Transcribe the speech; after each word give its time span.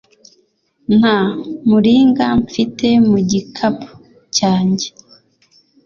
Nta 0.97 1.17
muringa 1.69 2.25
mfite 2.43 2.87
mu 3.09 3.17
gikapu 3.29 3.91
cyanjye 4.35 4.87